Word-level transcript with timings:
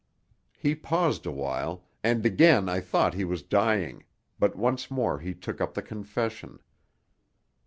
He 0.57 0.73
paused 0.73 1.27
a 1.27 1.31
while, 1.31 1.83
and 2.03 2.25
again 2.25 2.67
I 2.67 2.79
thought 2.79 3.13
he 3.13 3.23
was 3.23 3.43
dying, 3.43 4.03
but 4.39 4.55
once 4.55 4.89
more 4.89 5.19
he 5.19 5.35
took 5.35 5.61
up 5.61 5.75
the 5.75 5.83
confession. 5.83 6.57